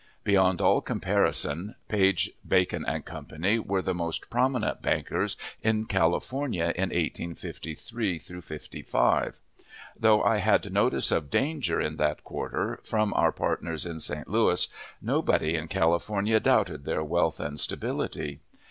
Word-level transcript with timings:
Beyond 0.23 0.61
all 0.61 0.81
comparison, 0.81 1.75
Page, 1.87 2.31
Bacon 2.47 2.83
& 3.03 3.05
Co. 3.05 3.25
were 3.67 3.83
the 3.83 3.93
most 3.93 4.31
prominent 4.31 4.81
bankers 4.81 5.37
in 5.61 5.85
California 5.85 6.73
in 6.75 6.89
1853 6.89 8.17
'55. 8.17 9.39
Though 9.95 10.23
I 10.23 10.37
had 10.37 10.73
notice 10.73 11.11
of 11.11 11.29
danger 11.29 11.79
in 11.79 11.97
that 11.97 12.23
quarter, 12.23 12.79
from 12.83 13.13
our 13.13 13.31
partners 13.31 13.85
in 13.85 13.99
St. 13.99 14.27
Louis, 14.27 14.67
nobody 15.03 15.53
in 15.53 15.67
California 15.67 16.39
doubted 16.39 16.83
their 16.85 17.03
wealth 17.03 17.39
and 17.39 17.59
stability. 17.59 18.39